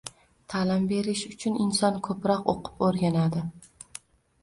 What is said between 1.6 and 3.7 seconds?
inson ko‘proq o‘qib-o‘rganadi